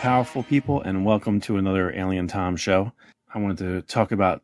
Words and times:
Powerful 0.00 0.44
people, 0.44 0.80
and 0.80 1.04
welcome 1.04 1.42
to 1.42 1.58
another 1.58 1.94
Alien 1.94 2.26
Tom 2.26 2.56
show. 2.56 2.92
I 3.34 3.38
wanted 3.38 3.58
to 3.58 3.82
talk 3.82 4.12
about 4.12 4.40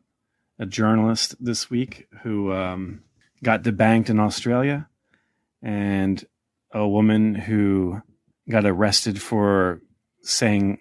a 0.59 0.67
journalist 0.67 1.33
this 1.43 1.67
week 1.67 2.07
who 2.21 2.53
um, 2.53 3.01
got 3.41 3.63
debanked 3.63 4.11
in 4.11 4.19
Australia 4.19 4.87
and 5.63 6.23
a 6.71 6.87
woman 6.87 7.33
who 7.33 8.03
got 8.47 8.67
arrested 8.67 9.19
for 9.19 9.81
saying 10.21 10.77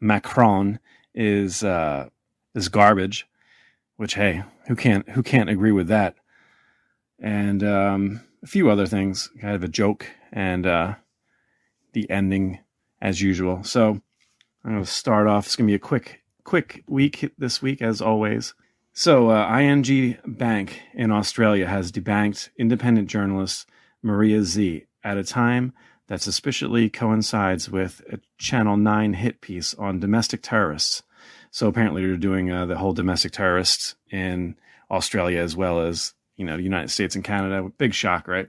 Macron 0.00 0.80
is 1.14 1.62
uh, 1.62 2.08
is 2.52 2.68
garbage. 2.68 3.28
Which 3.94 4.14
hey, 4.14 4.42
who 4.66 4.74
can't 4.74 5.08
who 5.08 5.22
can't 5.22 5.50
agree 5.50 5.70
with 5.70 5.86
that? 5.86 6.16
And 7.20 7.62
um, 7.62 8.24
a 8.42 8.48
few 8.48 8.70
other 8.70 8.86
things, 8.86 9.30
kind 9.40 9.54
of 9.54 9.62
a 9.62 9.68
joke, 9.68 10.04
and 10.32 10.66
uh, 10.66 10.94
the 11.92 12.10
ending 12.10 12.58
as 13.00 13.22
usual. 13.22 13.62
So 13.62 14.00
I'm 14.66 14.72
going 14.72 14.84
to 14.84 14.90
start 14.90 15.28
off. 15.28 15.46
It's 15.46 15.54
going 15.54 15.68
to 15.68 15.70
be 15.70 15.76
a 15.76 15.78
quick 15.78 16.22
quick 16.42 16.82
week 16.88 17.32
this 17.38 17.62
week 17.62 17.80
as 17.80 18.00
always. 18.00 18.52
So 18.92 19.30
uh, 19.30 19.58
ING 19.58 20.18
Bank 20.26 20.80
in 20.92 21.12
Australia 21.12 21.68
has 21.68 21.92
debanked 21.92 22.48
independent 22.58 23.08
journalist 23.08 23.68
Maria 24.02 24.40
Zeee 24.40 24.86
at 25.04 25.18
a 25.18 25.24
time 25.24 25.72
that 26.08 26.20
suspiciously 26.20 26.90
coincides 26.90 27.70
with 27.70 28.02
a 28.10 28.18
Channel 28.38 28.76
9 28.76 29.14
hit 29.14 29.40
piece 29.40 29.72
on 29.74 30.00
domestic 30.00 30.42
terrorists. 30.42 31.04
So 31.52 31.68
apparently 31.68 32.04
they're 32.04 32.16
doing 32.16 32.50
uh, 32.50 32.66
the 32.66 32.78
whole 32.78 32.92
domestic 32.92 33.32
terrorists 33.32 33.94
in 34.10 34.56
Australia 34.90 35.40
as 35.40 35.54
well 35.54 35.80
as, 35.80 36.12
you 36.36 36.44
know, 36.44 36.56
the 36.56 36.64
United 36.64 36.90
States 36.90 37.14
and 37.14 37.22
Canada. 37.22 37.70
Big 37.78 37.94
shock, 37.94 38.26
right? 38.26 38.48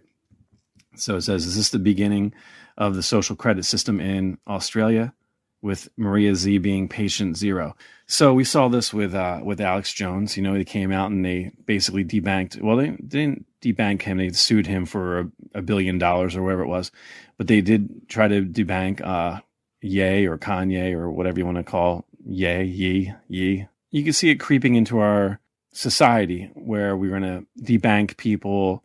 So 0.95 1.17
it 1.17 1.21
says, 1.21 1.45
is 1.45 1.57
this 1.57 1.69
the 1.69 1.77
beginning 1.77 2.33
of 2.75 2.95
the 2.95 3.03
social 3.03 3.35
credit 3.35 3.65
system 3.65 3.99
in 3.99 4.39
Australia? 4.47 5.13
With 5.61 5.89
Maria 5.97 6.33
Zeee 6.33 6.61
being 6.61 6.87
patient 6.87 7.35
zero. 7.35 7.75
So 8.05 8.33
we 8.33 8.43
saw 8.43 8.67
this 8.67 8.93
with 8.93 9.15
uh, 9.15 9.41
with 9.43 9.59
Alex 9.59 9.91
Jones. 9.91 10.37
You 10.37 10.43
know, 10.43 10.53
they 10.53 10.63
came 10.63 10.91
out 10.91 11.11
and 11.11 11.25
they 11.25 11.51
basically 11.65 12.05
debanked. 12.05 12.61
Well, 12.61 12.77
they 12.77 12.91
didn't 12.91 13.45
debank 13.61 14.03
him. 14.03 14.17
They 14.17 14.29
sued 14.29 14.67
him 14.67 14.85
for 14.85 15.19
a, 15.19 15.31
a 15.55 15.61
billion 15.61 15.97
dollars 15.97 16.35
or 16.35 16.43
whatever 16.43 16.63
it 16.63 16.67
was, 16.67 16.91
but 17.37 17.47
they 17.47 17.61
did 17.61 18.07
try 18.07 18.27
to 18.27 18.45
debank 18.45 19.01
uh, 19.01 19.41
Ye 19.81 20.25
or 20.25 20.37
Kanye 20.37 20.93
or 20.93 21.11
whatever 21.11 21.39
you 21.39 21.45
want 21.45 21.57
to 21.57 21.63
call 21.63 22.05
Ye, 22.25 22.63
Ye, 22.63 23.13
Ye. 23.27 23.67
You 23.91 24.03
can 24.03 24.13
see 24.13 24.29
it 24.29 24.35
creeping 24.35 24.75
into 24.75 24.99
our 24.99 25.39
society 25.71 26.51
where 26.53 26.95
we're 26.95 27.19
going 27.19 27.21
to 27.23 27.45
debank 27.61 28.17
people. 28.17 28.83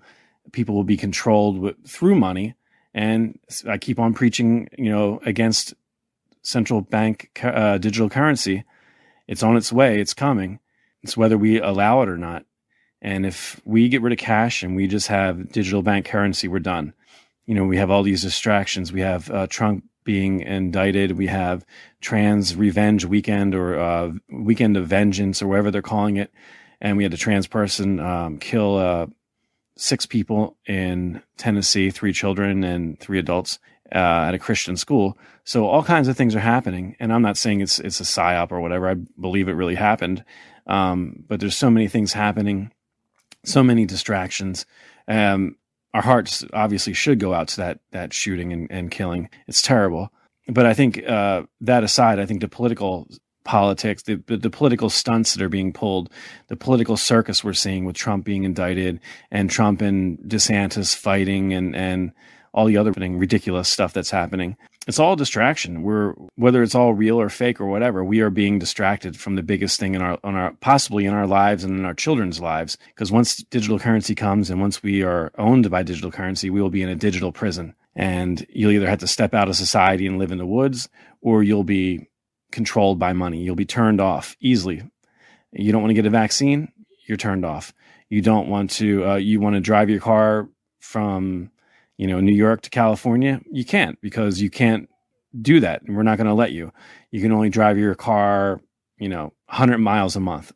People 0.53 0.75
will 0.75 0.84
be 0.84 0.97
controlled 0.97 1.59
with, 1.59 1.87
through 1.87 2.15
money. 2.15 2.55
And 2.95 3.39
I 3.67 3.78
keep 3.78 3.98
on 3.98 4.12
preaching, 4.12 4.69
you 4.77 4.91
know, 4.91 5.20
against 5.25 5.75
central 6.42 6.80
bank 6.80 7.30
uh, 7.42 7.78
digital 7.78 8.10
currency. 8.10 8.64
It's 9.26 9.42
on 9.42 9.56
its 9.56 9.72
way. 9.72 10.00
It's 10.00 10.14
coming. 10.14 10.58
It's 11.02 11.16
whether 11.16 11.38
we 11.38 11.60
allow 11.60 12.02
it 12.02 12.08
or 12.08 12.18
not. 12.18 12.44
And 13.00 13.26
if 13.26 13.60
we 13.64 13.88
get 13.88 14.02
rid 14.02 14.12
of 14.12 14.18
cash 14.18 14.62
and 14.62 14.76
we 14.76 14.86
just 14.86 15.08
have 15.08 15.50
digital 15.50 15.82
bank 15.82 16.06
currency, 16.06 16.46
we're 16.46 16.60
done. 16.60 16.94
You 17.46 17.54
know, 17.54 17.64
we 17.64 17.76
have 17.78 17.90
all 17.90 18.04
these 18.04 18.22
distractions. 18.22 18.92
We 18.92 19.00
have 19.00 19.30
uh, 19.30 19.46
Trump 19.48 19.84
being 20.04 20.40
indicted. 20.40 21.12
We 21.12 21.26
have 21.26 21.64
trans 22.00 22.54
revenge 22.54 23.04
weekend 23.04 23.54
or 23.54 23.78
uh, 23.78 24.12
weekend 24.30 24.76
of 24.76 24.86
vengeance 24.86 25.42
or 25.42 25.48
whatever 25.48 25.70
they're 25.70 25.82
calling 25.82 26.16
it. 26.16 26.32
And 26.80 26.96
we 26.96 27.02
had 27.02 27.14
a 27.14 27.16
trans 27.16 27.46
person 27.46 27.98
um, 28.00 28.38
kill 28.38 28.76
uh, 28.76 29.06
six 29.76 30.06
people 30.06 30.56
in 30.66 31.22
Tennessee, 31.36 31.91
three 31.91 32.12
children 32.12 32.62
and 32.62 32.98
three 32.98 33.19
adults 33.19 33.58
uh, 33.94 34.26
at 34.28 34.34
a 34.34 34.38
Christian 34.38 34.76
school. 34.76 35.19
So 35.44 35.66
all 35.66 35.82
kinds 35.82 36.08
of 36.08 36.16
things 36.16 36.34
are 36.34 36.41
happening. 36.41 36.97
And 37.00 37.12
I'm 37.12 37.22
not 37.22 37.36
saying 37.36 37.60
it's 37.60 37.78
it's 37.78 38.00
a 38.00 38.04
psyop 38.04 38.53
or 38.53 38.60
whatever. 38.60 38.88
I 38.88 38.94
believe 38.94 39.48
it 39.48 39.53
really 39.54 39.75
happened. 39.75 40.25
Um, 40.66 41.25
but 41.26 41.41
there's 41.41 41.56
so 41.56 41.70
many 41.70 41.88
things 41.88 42.12
happening 42.12 42.70
so 43.44 43.62
many 43.62 43.84
distractions. 43.86 44.66
Um, 45.08 45.56
our 45.94 46.02
hearts 46.02 46.44
obviously 46.52 46.94
should 46.94 47.19
go 47.19 47.34
out 47.34 47.48
to 47.48 47.56
that 47.58 47.81
that 47.91 48.12
shooting 48.12 48.52
and, 48.52 48.70
and 48.70 48.91
killing. 48.91 49.28
It's 49.47 49.62
terrible. 49.62 50.12
But 50.48 50.66
I 50.66 50.75
think 50.75 51.06
uh, 51.06 51.42
that 51.60 51.84
aside, 51.84 52.19
I 52.19 52.26
think 52.26 52.41
the 52.41 52.48
political 52.48 53.06
politics, 53.44 54.04
the, 54.04 54.16
the, 54.26 54.36
the 54.36 54.50
political 54.50 54.88
stunts 54.88 55.34
that 55.34 55.42
are 55.42 55.48
being 55.48 55.72
pulled, 55.72 56.10
the 56.48 56.56
political 56.56 56.97
circus 56.97 57.44
we're 57.44 57.52
seeing 57.52 57.84
with 57.84 57.97
Trump 57.97 58.25
being 58.25 58.44
indicted 58.44 59.00
and 59.31 59.50
Trump 59.50 59.82
and 59.82 60.19
DeSantis 60.19 60.97
fighting 60.97 61.52
and 61.52 61.76
and 61.76 62.12
all 62.52 62.66
the 62.66 62.76
other 62.76 62.92
ridiculous 62.92 63.68
stuff 63.68 63.92
that's 63.92 64.10
happening 64.10 64.56
it's 64.86 64.98
all 64.98 65.14
distraction. 65.14 65.82
We're 65.82 66.12
whether 66.34 66.62
it's 66.62 66.74
all 66.74 66.92
real 66.94 67.20
or 67.20 67.28
fake 67.28 67.60
or 67.60 67.66
whatever, 67.66 68.04
we 68.04 68.20
are 68.20 68.30
being 68.30 68.58
distracted 68.58 69.16
from 69.16 69.36
the 69.36 69.42
biggest 69.42 69.78
thing 69.78 69.94
in 69.94 70.02
our 70.02 70.18
on 70.24 70.34
our 70.34 70.52
possibly 70.60 71.04
in 71.04 71.14
our 71.14 71.26
lives 71.26 71.62
and 71.62 71.78
in 71.78 71.84
our 71.84 71.94
children's 71.94 72.40
lives. 72.40 72.76
Because 72.88 73.12
once 73.12 73.36
digital 73.36 73.78
currency 73.78 74.14
comes 74.14 74.50
and 74.50 74.60
once 74.60 74.82
we 74.82 75.02
are 75.02 75.30
owned 75.38 75.70
by 75.70 75.82
digital 75.82 76.10
currency, 76.10 76.50
we 76.50 76.60
will 76.60 76.70
be 76.70 76.82
in 76.82 76.88
a 76.88 76.96
digital 76.96 77.32
prison. 77.32 77.74
And 77.94 78.44
you'll 78.48 78.72
either 78.72 78.88
have 78.88 79.00
to 79.00 79.06
step 79.06 79.34
out 79.34 79.48
of 79.48 79.56
society 79.56 80.06
and 80.06 80.19
live 80.19 80.32
in 80.32 80.38
the 80.38 80.46
woods, 80.46 80.88
or 81.20 81.42
you'll 81.42 81.64
be 81.64 82.08
controlled 82.50 82.98
by 82.98 83.12
money. 83.12 83.38
You'll 83.38 83.54
be 83.54 83.66
turned 83.66 84.00
off 84.00 84.36
easily. 84.40 84.82
You 85.52 85.70
don't 85.70 85.82
want 85.82 85.90
to 85.90 85.94
get 85.94 86.06
a 86.06 86.10
vaccine, 86.10 86.72
you're 87.06 87.19
turned 87.19 87.44
off. 87.44 87.72
You 88.08 88.20
don't 88.20 88.48
want 88.48 88.70
to 88.72 89.06
uh, 89.06 89.16
you 89.16 89.38
want 89.38 89.54
to 89.54 89.60
drive 89.60 89.90
your 89.90 90.00
car 90.00 90.48
from 90.80 91.52
you 91.97 92.06
know, 92.06 92.20
New 92.20 92.34
York 92.34 92.62
to 92.62 92.70
California, 92.70 93.41
you 93.50 93.64
can't 93.64 94.00
because 94.00 94.41
you 94.41 94.50
can't 94.50 94.88
do 95.41 95.60
that. 95.60 95.82
And 95.82 95.97
we're 95.97 96.03
not 96.03 96.19
going 96.19 96.26
to 96.26 96.34
let 96.34 96.53
you. 96.53 96.72
You 97.10 97.20
can 97.20 97.32
only 97.32 97.48
drive 97.48 97.78
your 97.78 97.94
car, 97.94 98.60
you 98.98 99.08
know, 99.08 99.32
100 99.47 99.78
miles 99.78 100.16
a 100.16 100.20
month. 100.20 100.52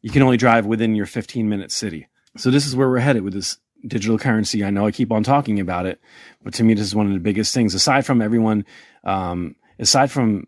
You 0.00 0.10
can 0.10 0.22
only 0.22 0.36
drive 0.36 0.66
within 0.66 0.94
your 0.94 1.06
15 1.06 1.48
minute 1.48 1.72
city. 1.72 2.08
So 2.36 2.50
this 2.50 2.66
is 2.66 2.76
where 2.76 2.88
we're 2.88 2.98
headed 2.98 3.22
with 3.22 3.34
this 3.34 3.58
digital 3.86 4.18
currency. 4.18 4.64
I 4.64 4.70
know 4.70 4.86
I 4.86 4.90
keep 4.90 5.12
on 5.12 5.22
talking 5.22 5.60
about 5.60 5.86
it, 5.86 6.00
but 6.42 6.54
to 6.54 6.64
me, 6.64 6.74
this 6.74 6.86
is 6.86 6.94
one 6.94 7.06
of 7.06 7.12
the 7.12 7.18
biggest 7.18 7.54
things. 7.54 7.74
Aside 7.74 8.06
from 8.06 8.22
everyone, 8.22 8.64
um, 9.04 9.56
aside 9.78 10.10
from 10.10 10.46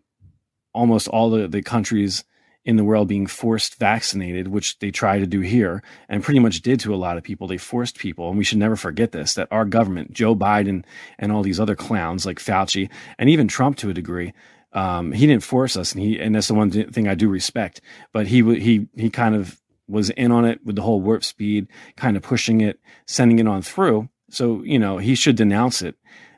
almost 0.73 1.07
all 1.07 1.29
the, 1.29 1.47
the 1.47 1.61
countries 1.61 2.23
in 2.63 2.75
the 2.75 2.83
world 2.83 3.07
being 3.07 3.25
forced 3.25 3.75
vaccinated, 3.75 4.47
which 4.47 4.77
they 4.79 4.91
try 4.91 5.17
to 5.17 5.25
do 5.25 5.39
here 5.39 5.81
and 6.07 6.23
pretty 6.23 6.39
much 6.39 6.61
did 6.61 6.79
to 6.79 6.93
a 6.93 6.97
lot 6.97 7.17
of 7.17 7.23
people. 7.23 7.47
They 7.47 7.57
forced 7.57 7.97
people, 7.97 8.29
and 8.29 8.37
we 8.37 8.43
should 8.43 8.59
never 8.59 8.75
forget 8.75 9.11
this 9.11 9.33
that 9.33 9.47
our 9.51 9.65
government, 9.65 10.13
Joe 10.13 10.35
Biden, 10.35 10.83
and 11.17 11.31
all 11.31 11.43
these 11.43 11.59
other 11.59 11.75
clowns 11.75 12.25
like 12.25 12.39
Fauci, 12.39 12.89
and 13.17 13.29
even 13.29 13.47
Trump 13.47 13.77
to 13.77 13.89
a 13.89 13.93
degree, 13.93 14.33
um, 14.73 15.11
he 15.11 15.25
didn't 15.25 15.43
force 15.43 15.75
us, 15.75 15.91
and 15.93 16.01
he 16.01 16.19
and 16.19 16.35
that's 16.35 16.47
the 16.47 16.53
one 16.53 16.71
thing 16.71 17.07
I 17.07 17.15
do 17.15 17.29
respect. 17.29 17.81
But 18.13 18.27
he 18.27 18.41
he 18.59 18.87
he 18.95 19.09
kind 19.09 19.35
of 19.35 19.59
was 19.87 20.11
in 20.11 20.31
on 20.31 20.45
it 20.45 20.63
with 20.63 20.75
the 20.75 20.83
whole 20.83 21.01
warp 21.01 21.23
speed, 21.23 21.67
kind 21.97 22.15
of 22.15 22.23
pushing 22.23 22.61
it, 22.61 22.79
sending 23.07 23.39
it 23.39 23.47
on 23.47 23.61
through. 23.63 24.07
So 24.29 24.63
you 24.63 24.77
know 24.77 24.99
he 24.99 25.15
should 25.15 25.35
denounce 25.35 25.81
it. 25.81 25.95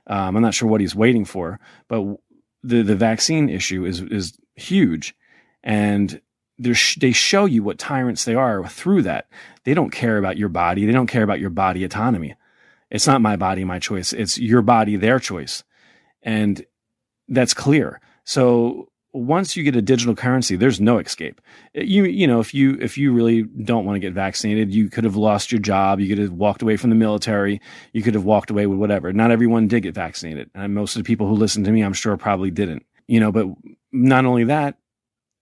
Um, 0.07 0.35
I'm 0.35 0.41
not 0.41 0.53
sure 0.53 0.69
what 0.69 0.81
he's 0.81 0.95
waiting 0.95 1.25
for, 1.25 1.59
but 1.89 2.01
the 2.63 2.81
the 2.81 2.95
vaccine 2.95 3.49
issue 3.49 3.85
is 3.85 4.01
is 4.01 4.37
huge 4.55 5.15
and 5.63 6.21
they 6.59 7.11
show 7.11 7.45
you 7.45 7.63
what 7.63 7.79
tyrants 7.79 8.25
they 8.25 8.35
are 8.35 8.67
through 8.67 9.01
that. 9.01 9.27
They 9.63 9.73
don't 9.73 9.89
care 9.89 10.17
about 10.17 10.37
your 10.37 10.49
body. 10.49 10.85
They 10.85 10.91
don't 10.91 11.07
care 11.07 11.23
about 11.23 11.39
your 11.39 11.49
body 11.49 11.83
autonomy. 11.83 12.35
It's 12.91 13.07
not 13.07 13.21
my 13.21 13.35
body, 13.35 13.63
my 13.63 13.79
choice. 13.79 14.13
It's 14.13 14.37
your 14.37 14.61
body, 14.61 14.95
their 14.95 15.19
choice. 15.19 15.63
And 16.21 16.63
that's 17.27 17.53
clear. 17.53 17.99
So 18.23 18.89
once 19.13 19.55
you 19.55 19.63
get 19.63 19.75
a 19.75 19.81
digital 19.81 20.15
currency, 20.15 20.55
there's 20.55 20.81
no 20.81 20.97
escape. 20.97 21.39
You 21.73 22.05
you 22.05 22.27
know 22.27 22.39
if 22.39 22.53
you 22.53 22.77
if 22.81 22.97
you 22.97 23.13
really 23.13 23.43
don't 23.43 23.85
want 23.85 23.95
to 23.95 23.99
get 23.99 24.13
vaccinated, 24.13 24.73
you 24.73 24.89
could 24.89 25.03
have 25.03 25.15
lost 25.15 25.51
your 25.51 25.61
job. 25.61 25.99
You 25.99 26.09
could 26.09 26.17
have 26.17 26.31
walked 26.31 26.61
away 26.61 26.77
from 26.77 26.89
the 26.89 26.95
military. 26.95 27.61
You 27.93 28.01
could 28.01 28.15
have 28.15 28.25
walked 28.25 28.49
away 28.49 28.65
with 28.65 28.79
whatever. 28.79 29.13
Not 29.13 29.31
everyone 29.31 29.67
did 29.67 29.83
get 29.83 29.93
vaccinated, 29.93 30.49
and 30.55 30.73
most 30.73 30.95
of 30.95 31.03
the 31.03 31.07
people 31.07 31.27
who 31.27 31.35
listen 31.35 31.63
to 31.63 31.71
me, 31.71 31.81
I'm 31.81 31.93
sure, 31.93 32.17
probably 32.17 32.49
didn't. 32.49 32.85
You 33.07 33.19
know, 33.19 33.31
but 33.31 33.47
not 33.91 34.25
only 34.25 34.45
that, 34.45 34.77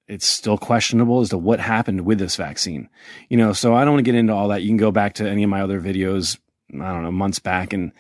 it's 0.08 0.26
still 0.26 0.58
questionable 0.58 1.22
as 1.22 1.30
to 1.30 1.38
what 1.38 1.60
happened 1.60 2.02
with 2.02 2.20
this 2.20 2.36
vaccine. 2.36 2.90
You 3.30 3.38
know, 3.38 3.54
so 3.54 3.74
I 3.76 3.86
don't 3.86 3.94
want 3.94 4.06
to 4.06 4.12
get 4.12 4.18
into 4.18 4.34
all 4.34 4.50
that. 4.50 4.62
You 4.62 4.70
can 4.70 4.78
go 4.78 4.92
back 4.92 5.14
to 5.16 5.30
any 5.30 5.44
of 5.44 5.50
my 5.50 5.62
other 5.62 5.80
videos, 5.80 6.38
I 6.74 6.92
don't 6.92 7.04
know, 7.04 7.12
months 7.12 7.40
back 7.40 7.74
and 7.74 7.92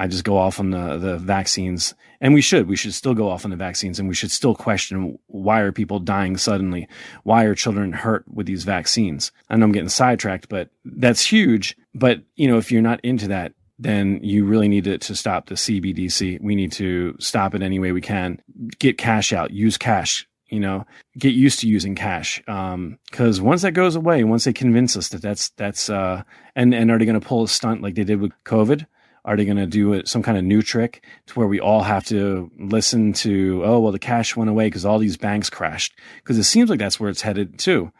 I 0.00 0.06
just 0.06 0.24
go 0.24 0.38
off 0.38 0.60
on 0.60 0.70
the, 0.70 0.96
the 0.96 1.18
vaccines. 1.18 1.94
And 2.20 2.32
we 2.32 2.40
should. 2.40 2.68
We 2.68 2.76
should 2.76 2.94
still 2.94 3.14
go 3.14 3.28
off 3.28 3.44
on 3.44 3.50
the 3.50 3.56
vaccines 3.56 3.98
and 3.98 4.08
we 4.08 4.14
should 4.14 4.30
still 4.30 4.54
question 4.54 5.18
why 5.26 5.60
are 5.60 5.72
people 5.72 5.98
dying 5.98 6.36
suddenly? 6.36 6.88
Why 7.24 7.44
are 7.44 7.54
children 7.54 7.92
hurt 7.92 8.24
with 8.28 8.46
these 8.46 8.64
vaccines? 8.64 9.32
I 9.50 9.56
know 9.56 9.66
I'm 9.66 9.72
getting 9.72 9.88
sidetracked, 9.88 10.48
but 10.48 10.70
that's 10.84 11.24
huge. 11.24 11.76
But, 11.94 12.22
you 12.36 12.46
know, 12.46 12.58
if 12.58 12.70
you're 12.70 12.80
not 12.80 13.00
into 13.04 13.28
that, 13.28 13.54
then 13.78 14.20
you 14.22 14.44
really 14.44 14.68
need 14.68 14.84
to, 14.84 14.98
to 14.98 15.14
stop 15.14 15.46
the 15.46 15.54
CBDC. 15.54 16.40
We 16.40 16.54
need 16.54 16.72
to 16.72 17.16
stop 17.18 17.54
it 17.54 17.62
any 17.62 17.78
way 17.78 17.92
we 17.92 18.00
can. 18.00 18.40
Get 18.78 18.98
cash 18.98 19.32
out, 19.32 19.50
use 19.50 19.78
cash, 19.78 20.28
you 20.48 20.60
know, 20.60 20.86
get 21.18 21.34
used 21.34 21.60
to 21.60 21.68
using 21.68 21.94
cash. 21.94 22.42
Um, 22.48 22.98
cause 23.12 23.40
once 23.40 23.62
that 23.62 23.72
goes 23.72 23.96
away, 23.96 24.24
once 24.24 24.44
they 24.44 24.52
convince 24.52 24.96
us 24.96 25.08
that 25.10 25.22
that's, 25.22 25.50
that's, 25.50 25.90
uh, 25.90 26.22
and, 26.56 26.74
and 26.74 26.90
are 26.90 26.98
they 26.98 27.04
going 27.04 27.20
to 27.20 27.26
pull 27.26 27.44
a 27.44 27.48
stunt 27.48 27.82
like 27.82 27.94
they 27.94 28.04
did 28.04 28.20
with 28.20 28.32
COVID? 28.44 28.86
Are 29.24 29.36
they 29.36 29.44
going 29.44 29.58
to 29.58 29.66
do 29.66 29.92
it, 29.92 30.08
some 30.08 30.22
kind 30.22 30.38
of 30.38 30.44
new 30.44 30.62
trick 30.62 31.04
to 31.26 31.34
where 31.34 31.48
we 31.48 31.60
all 31.60 31.82
have 31.82 32.04
to 32.06 32.50
listen 32.58 33.12
to, 33.14 33.62
oh, 33.64 33.78
well, 33.78 33.92
the 33.92 33.98
cash 33.98 34.36
went 34.36 34.48
away 34.48 34.68
because 34.68 34.86
all 34.86 34.98
these 34.98 35.18
banks 35.18 35.50
crashed? 35.50 35.98
Because 36.16 36.38
it 36.38 36.44
seems 36.44 36.70
like 36.70 36.78
that's 36.78 36.98
where 36.98 37.10
it's 37.10 37.20
headed 37.20 37.58
too. 37.58 37.92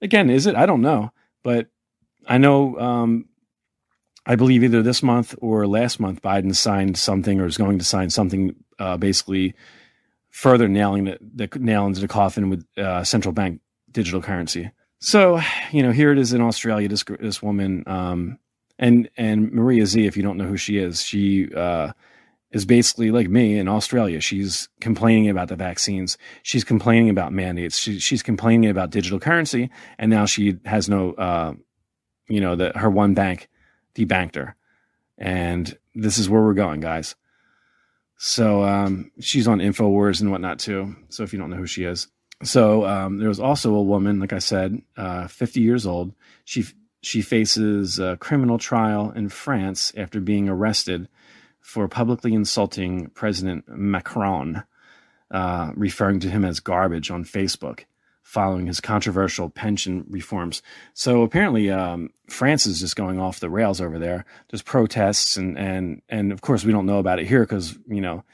Again, 0.00 0.30
is 0.30 0.46
it? 0.46 0.54
I 0.54 0.64
don't 0.64 0.80
know. 0.80 1.10
But 1.42 1.68
I 2.26 2.38
know, 2.38 2.78
um, 2.78 3.26
I 4.24 4.36
believe 4.36 4.64
either 4.64 4.82
this 4.82 5.02
month 5.02 5.34
or 5.42 5.66
last 5.66 6.00
month, 6.00 6.22
Biden 6.22 6.54
signed 6.54 6.96
something 6.96 7.40
or 7.40 7.46
is 7.46 7.58
going 7.58 7.78
to 7.78 7.84
sign 7.84 8.08
something 8.08 8.54
uh, 8.78 8.96
basically 8.96 9.54
further 10.34 10.66
nailing 10.66 11.04
the, 11.04 11.18
the 11.20 11.58
nail 11.60 11.86
into 11.86 12.00
the 12.00 12.08
coffin 12.08 12.50
with 12.50 12.66
uh, 12.76 13.04
central 13.04 13.32
bank 13.32 13.60
digital 13.92 14.20
currency. 14.20 14.68
So, 14.98 15.40
you 15.70 15.80
know, 15.80 15.92
here 15.92 16.10
it 16.10 16.18
is 16.18 16.32
in 16.32 16.40
Australia. 16.40 16.88
This 16.88 17.04
this 17.20 17.40
woman, 17.40 17.84
um, 17.86 18.38
and 18.76 19.08
and 19.16 19.52
Maria 19.52 19.84
Zeee, 19.84 20.08
if 20.08 20.16
you 20.16 20.24
don't 20.24 20.36
know 20.36 20.46
who 20.46 20.56
she 20.56 20.78
is, 20.78 21.04
she 21.04 21.54
uh, 21.54 21.92
is 22.50 22.66
basically 22.66 23.12
like 23.12 23.28
me 23.28 23.58
in 23.58 23.68
Australia. 23.68 24.20
She's 24.20 24.68
complaining 24.80 25.30
about 25.30 25.48
the 25.48 25.56
vaccines. 25.56 26.18
She's 26.42 26.64
complaining 26.64 27.10
about 27.10 27.32
mandates. 27.32 27.78
She, 27.78 28.00
she's 28.00 28.22
complaining 28.22 28.68
about 28.68 28.90
digital 28.90 29.20
currency, 29.20 29.70
and 29.98 30.10
now 30.10 30.26
she 30.26 30.58
has 30.64 30.88
no, 30.88 31.12
uh, 31.12 31.54
you 32.26 32.40
know, 32.40 32.56
that 32.56 32.76
her 32.78 32.90
one 32.90 33.14
bank 33.14 33.48
debanked 33.94 34.34
her, 34.34 34.56
and 35.16 35.78
this 35.94 36.18
is 36.18 36.28
where 36.28 36.42
we're 36.42 36.54
going, 36.54 36.80
guys. 36.80 37.14
So 38.16 38.64
um, 38.64 39.10
she's 39.20 39.48
on 39.48 39.58
Infowars 39.58 40.20
and 40.20 40.30
whatnot 40.30 40.58
too. 40.58 40.96
So 41.08 41.22
if 41.22 41.32
you 41.32 41.38
don't 41.38 41.50
know 41.50 41.56
who 41.56 41.66
she 41.66 41.84
is, 41.84 42.08
so 42.42 42.84
um, 42.84 43.18
there 43.18 43.28
was 43.28 43.40
also 43.40 43.74
a 43.74 43.82
woman, 43.82 44.20
like 44.20 44.32
I 44.32 44.38
said, 44.38 44.80
uh, 44.96 45.28
50 45.28 45.60
years 45.60 45.86
old. 45.86 46.12
She 46.44 46.64
she 47.02 47.20
faces 47.20 47.98
a 47.98 48.16
criminal 48.16 48.56
trial 48.58 49.12
in 49.14 49.28
France 49.28 49.92
after 49.96 50.20
being 50.20 50.48
arrested 50.48 51.08
for 51.60 51.86
publicly 51.86 52.32
insulting 52.32 53.10
President 53.10 53.64
Macron, 53.68 54.64
uh, 55.30 55.72
referring 55.74 56.20
to 56.20 56.30
him 56.30 56.44
as 56.44 56.60
garbage 56.60 57.10
on 57.10 57.24
Facebook 57.24 57.84
following 58.24 58.66
his 58.66 58.80
controversial 58.80 59.48
pension 59.48 60.04
reforms. 60.08 60.62
So 60.94 61.22
apparently, 61.22 61.70
um, 61.70 62.10
France 62.28 62.66
is 62.66 62.80
just 62.80 62.96
going 62.96 63.20
off 63.20 63.38
the 63.38 63.50
rails 63.50 63.80
over 63.80 63.98
there. 63.98 64.24
There's 64.50 64.62
protests, 64.62 65.36
and 65.36 65.56
and 65.56 66.02
and 66.08 66.32
of 66.32 66.40
course, 66.40 66.64
we 66.64 66.72
don't 66.72 66.86
know 66.86 66.98
about 66.98 67.20
it 67.20 67.26
here 67.28 67.42
because 67.42 67.78
you 67.86 68.00
know, 68.00 68.24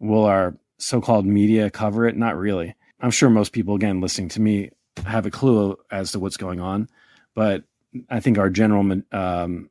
will 0.00 0.24
our 0.24 0.56
so-called 0.78 1.26
media 1.26 1.70
cover 1.70 2.08
it? 2.08 2.16
Not 2.16 2.36
really. 2.36 2.74
I'm 3.00 3.10
sure 3.10 3.30
most 3.30 3.52
people, 3.52 3.76
again, 3.76 4.00
listening 4.00 4.30
to 4.30 4.40
me, 4.40 4.70
have 5.04 5.26
a 5.26 5.30
clue 5.30 5.78
as 5.90 6.12
to 6.12 6.18
what's 6.18 6.38
going 6.38 6.60
on, 6.60 6.88
but 7.34 7.64
I 8.10 8.20
think 8.20 8.38
our 8.38 8.50
general 8.50 9.02
um, 9.12 9.70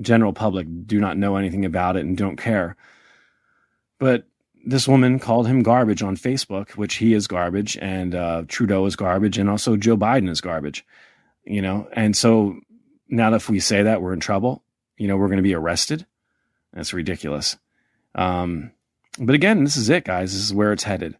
general 0.00 0.32
public 0.32 0.66
do 0.86 0.98
not 1.00 1.18
know 1.18 1.36
anything 1.36 1.64
about 1.64 1.96
it 1.96 2.04
and 2.04 2.16
don't 2.16 2.36
care. 2.36 2.76
But 3.98 4.26
this 4.64 4.86
woman 4.86 5.18
called 5.18 5.46
him 5.46 5.62
garbage 5.62 6.02
on 6.02 6.16
Facebook, 6.16 6.70
which 6.70 6.96
he 6.96 7.14
is 7.14 7.26
garbage, 7.26 7.76
and 7.80 8.14
uh, 8.14 8.44
Trudeau 8.48 8.86
is 8.86 8.96
garbage, 8.96 9.38
and 9.38 9.50
also 9.50 9.76
Joe 9.76 9.96
Biden 9.96 10.28
is 10.28 10.40
garbage. 10.40 10.84
You 11.44 11.62
know, 11.62 11.88
and 11.92 12.16
so 12.16 12.60
now 13.08 13.30
that 13.30 13.36
if 13.36 13.48
we 13.48 13.60
say 13.60 13.82
that, 13.82 14.00
we're 14.00 14.12
in 14.12 14.20
trouble. 14.20 14.62
You 14.96 15.08
know, 15.08 15.16
we're 15.16 15.28
going 15.28 15.38
to 15.38 15.42
be 15.42 15.54
arrested. 15.54 16.06
That's 16.72 16.92
ridiculous. 16.92 17.56
Um, 18.14 18.72
but 19.18 19.34
again, 19.34 19.64
this 19.64 19.76
is 19.76 19.90
it, 19.90 20.04
guys. 20.04 20.32
This 20.32 20.42
is 20.42 20.54
where 20.54 20.72
it's 20.72 20.84
headed. 20.84 21.16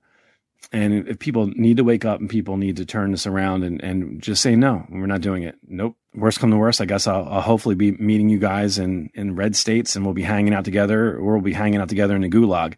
And 0.71 1.07
if 1.09 1.19
people 1.19 1.49
need 1.49 1.77
to 1.79 1.85
wake 1.85 2.05
up 2.05 2.21
and 2.21 2.31
people 2.31 2.57
need 2.57 2.77
to 2.77 2.87
turn 2.87 3.11
this 3.11 3.27
around 3.27 3.65
and, 3.65 3.83
and 3.83 4.23
just 4.23 4.41
say, 4.41 4.57
no, 4.57 4.87
we're 4.89 5.07
not 5.07 5.21
doing 5.21 5.43
it. 5.43 5.57
Nope. 5.67 5.97
Worst 6.15 6.41
come 6.41 6.51
to 6.51 6.57
worst, 6.57 6.81
I 6.81 6.87
guess 6.87 7.07
I'll, 7.07 7.27
I'll 7.29 7.41
hopefully 7.41 7.75
be 7.75 7.93
meeting 7.93 8.29
you 8.29 8.39
guys 8.39 8.79
in, 8.79 9.11
in 9.15 9.35
red 9.35 9.57
states 9.57 9.97
and 9.97 10.05
we'll 10.05 10.15
be 10.15 10.23
hanging 10.23 10.55
out 10.55 10.65
together 10.65 11.17
or 11.17 11.33
we'll 11.33 11.41
be 11.41 11.53
hanging 11.53 11.81
out 11.81 11.89
together 11.89 12.15
in 12.15 12.23
the 12.23 12.31
gulag. 12.31 12.75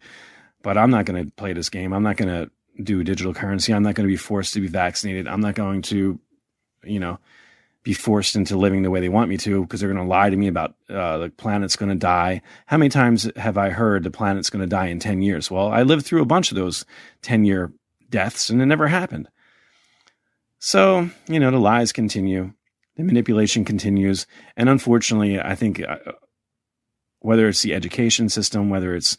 But 0.65 0.79
I'm 0.79 0.89
not 0.89 1.05
going 1.05 1.23
to 1.23 1.31
play 1.35 1.53
this 1.53 1.69
game. 1.69 1.93
I'm 1.93 2.01
not 2.01 2.17
going 2.17 2.27
to 2.27 2.49
do 2.81 3.03
digital 3.03 3.35
currency. 3.35 3.71
I'm 3.71 3.83
not 3.83 3.93
going 3.93 4.07
to 4.07 4.11
be 4.11 4.17
forced 4.17 4.55
to 4.55 4.61
be 4.61 4.67
vaccinated. 4.67 5.27
I'm 5.27 5.39
not 5.39 5.53
going 5.53 5.83
to, 5.83 6.19
you 6.83 6.99
know, 6.99 7.19
be 7.83 7.93
forced 7.93 8.35
into 8.35 8.57
living 8.57 8.81
the 8.81 8.89
way 8.89 8.99
they 8.99 9.07
want 9.07 9.29
me 9.29 9.37
to 9.37 9.61
because 9.61 9.79
they're 9.79 9.93
going 9.93 10.03
to 10.03 10.09
lie 10.09 10.31
to 10.31 10.35
me 10.35 10.47
about 10.47 10.73
uh, 10.89 11.19
the 11.19 11.29
planet's 11.29 11.75
going 11.75 11.89
to 11.89 11.95
die. 11.95 12.41
How 12.65 12.77
many 12.77 12.89
times 12.89 13.29
have 13.35 13.59
I 13.59 13.69
heard 13.69 14.01
the 14.01 14.09
planet's 14.09 14.49
going 14.49 14.61
to 14.61 14.67
die 14.67 14.87
in 14.87 14.97
10 14.97 15.21
years? 15.21 15.51
Well, 15.51 15.67
I 15.67 15.83
lived 15.83 16.03
through 16.03 16.23
a 16.23 16.25
bunch 16.25 16.49
of 16.49 16.57
those 16.57 16.83
10 17.21 17.45
year 17.45 17.71
deaths 18.09 18.49
and 18.49 18.59
it 18.59 18.65
never 18.65 18.87
happened. 18.87 19.29
So, 20.57 21.11
you 21.27 21.39
know, 21.39 21.51
the 21.51 21.59
lies 21.59 21.91
continue, 21.91 22.53
the 22.95 23.03
manipulation 23.03 23.65
continues. 23.65 24.25
And 24.57 24.67
unfortunately, 24.67 25.39
I 25.39 25.53
think 25.53 25.79
uh, 25.79 26.13
whether 27.19 27.47
it's 27.47 27.61
the 27.61 27.75
education 27.75 28.29
system, 28.29 28.71
whether 28.71 28.95
it's 28.95 29.15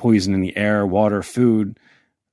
poison 0.00 0.34
in 0.34 0.40
the 0.40 0.56
air, 0.56 0.84
water, 0.86 1.22
food, 1.22 1.78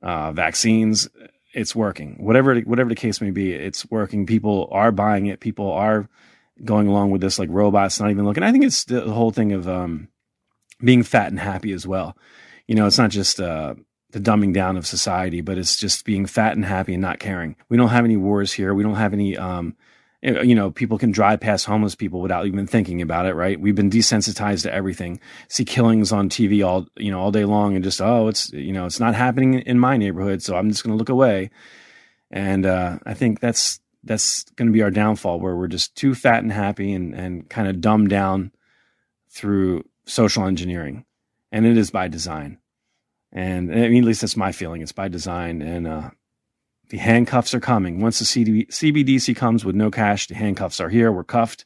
uh, 0.02 0.32
vaccines, 0.32 1.08
it's 1.54 1.76
working. 1.76 2.16
Whatever 2.20 2.60
whatever 2.62 2.90
the 2.90 2.96
case 2.96 3.22
may 3.22 3.32
be, 3.32 3.54
it's 3.54 3.90
working. 3.92 4.26
People 4.26 4.70
are 4.72 4.92
buying 4.92 5.28
it. 5.28 5.40
People 5.40 5.72
are 5.72 6.10
going 6.64 6.88
along 6.88 7.12
with 7.12 7.22
this 7.22 7.38
like 7.38 7.50
robots, 7.52 8.00
not 8.00 8.10
even 8.10 8.26
looking. 8.26 8.44
I 8.44 8.52
think 8.52 8.64
it's 8.64 8.86
the 8.86 9.02
whole 9.02 9.32
thing 9.32 9.54
of 9.54 9.68
um, 9.68 10.08
being 10.84 11.04
fat 11.04 11.28
and 11.28 11.40
happy 11.40 11.72
as 11.72 11.86
well. 11.86 12.18
You 12.68 12.76
know, 12.76 12.88
it's 12.88 12.98
not 12.98 13.12
just 13.12 13.40
uh, 13.40 13.76
the 14.12 14.20
dumbing 14.20 14.54
down 14.54 14.78
of 14.78 14.88
society, 14.88 15.42
but 15.42 15.58
it's 15.58 15.78
just 15.78 16.06
being 16.06 16.26
fat 16.26 16.56
and 16.56 16.66
happy 16.66 16.94
and 16.94 17.02
not 17.02 17.20
caring. 17.20 17.56
We 17.70 17.78
don't 17.78 17.90
have 17.90 18.06
any 18.06 18.18
wars 18.18 18.52
here. 18.52 18.74
We 18.74 18.84
don't 18.84 18.96
have 18.96 19.14
any, 19.14 19.38
um, 19.38 19.76
you 20.22 20.56
know, 20.56 20.72
people 20.72 20.98
can 20.98 21.12
drive 21.12 21.40
past 21.40 21.66
homeless 21.66 21.96
people 21.96 22.22
without 22.22 22.48
even 22.48 22.66
thinking 22.66 23.02
about 23.02 23.28
it, 23.28 23.36
right? 23.36 23.60
We've 23.60 23.76
been 23.76 23.90
desensitized 23.90 24.64
to 24.64 24.74
everything. 24.74 25.20
See 25.48 25.64
killings 25.64 26.12
on 26.12 26.30
TV 26.30 26.66
all, 26.66 26.88
you 26.98 27.12
know, 27.12 27.20
all 27.20 27.32
day 27.32 27.46
long 27.46 27.76
and 27.76 27.84
just, 27.84 28.02
oh, 28.02 28.28
it's, 28.28 28.52
you 28.52 28.74
know, 28.74 28.86
it's 28.86 29.00
not 29.00 29.14
happening 29.14 29.60
in 29.60 29.80
my 29.80 29.96
neighborhood. 29.96 30.42
So 30.42 30.56
I'm 30.56 30.70
just 30.70 30.84
going 30.84 30.94
to 30.94 30.98
look 30.98 31.10
away. 31.10 31.52
And, 32.32 32.66
uh, 32.66 32.98
I 33.06 33.14
think 33.14 33.40
that's, 33.40 33.80
that's 34.04 34.44
going 34.56 34.68
to 34.68 34.74
be 34.74 34.82
our 34.82 34.92
downfall 34.92 35.40
where 35.40 35.56
we're 35.56 35.68
just 35.68 35.96
too 35.96 36.16
fat 36.16 36.42
and 36.42 36.52
happy 36.52 36.94
and, 36.94 37.14
and 37.14 37.48
kind 37.50 37.68
of 37.68 37.80
dumbed 37.80 38.10
down 38.10 38.52
through 39.30 39.84
social 40.06 40.46
engineering. 40.46 41.06
And 41.52 41.66
it 41.66 41.78
is 41.78 41.92
by 41.92 42.08
design. 42.08 42.58
And 43.32 43.72
I 43.72 43.88
mean, 43.88 44.04
at 44.04 44.08
least 44.08 44.22
that's 44.22 44.36
my 44.36 44.52
feeling. 44.52 44.82
It's 44.82 44.92
by 44.92 45.10
design. 45.10 45.62
And 45.62 45.86
uh, 45.86 46.10
the 46.90 46.98
handcuffs 46.98 47.54
are 47.54 47.60
coming. 47.60 48.00
Once 48.00 48.20
the 48.20 48.26
CBDC 48.26 49.36
comes 49.36 49.66
with 49.66 49.76
no 49.76 49.92
cash, 49.92 50.28
the 50.28 50.36
handcuffs 50.36 50.80
are 50.80 50.90
here. 50.90 51.12
We're 51.12 51.24
cuffed. 51.24 51.66